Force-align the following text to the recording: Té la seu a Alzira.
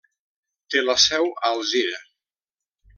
Té 0.75 0.81
la 0.87 0.95
seu 1.05 1.29
a 1.35 1.53
Alzira. 1.53 2.05